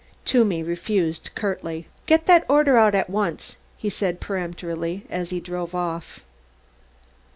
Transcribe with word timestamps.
Toomey 0.25 0.63
refused 0.63 1.29
curtly. 1.35 1.87
"Get 2.07 2.25
that 2.25 2.43
order 2.49 2.75
out 2.75 2.95
at 2.95 3.07
once," 3.07 3.57
he 3.77 3.87
said 3.87 4.19
peremptorily, 4.19 5.03
as 5.11 5.29
he 5.29 5.39
drove 5.39 5.75
off. 5.75 6.21